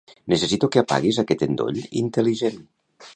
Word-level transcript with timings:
Necessito 0.31 0.69
que 0.75 0.79
apaguis 0.81 1.19
aquest 1.23 1.45
endoll 1.49 1.77
intel·ligent. 2.03 2.61